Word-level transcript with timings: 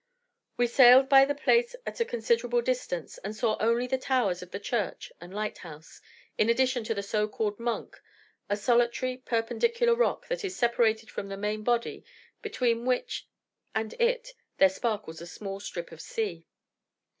We 0.57 0.65
sailed 0.65 1.07
by 1.09 1.25
the 1.25 1.35
place 1.35 1.75
at 1.85 1.99
a 1.99 2.05
considerable 2.05 2.63
distance, 2.63 3.19
and 3.19 3.35
saw 3.35 3.55
only 3.59 3.85
the 3.85 3.99
towers 3.99 4.41
of 4.41 4.49
the 4.49 4.59
church 4.59 5.11
and 5.21 5.31
lighthouse, 5.31 6.01
in 6.39 6.49
addition 6.49 6.83
to 6.85 6.95
the 6.95 7.03
so 7.03 7.27
called 7.27 7.59
"Monk," 7.59 8.01
a 8.49 8.57
solitary, 8.57 9.17
perpendicular 9.17 9.93
rock, 9.93 10.27
that 10.29 10.43
is 10.43 10.55
separated 10.55 11.11
from 11.11 11.27
the 11.27 11.37
main 11.37 11.61
body, 11.61 12.03
between 12.41 12.83
which 12.83 13.27
and 13.75 13.93
it 14.01 14.33
there 14.57 14.69
sparkles 14.69 15.21
a 15.21 15.27
small 15.27 15.59
strip 15.59 15.91
of 15.91 16.01
sea. 16.01 16.47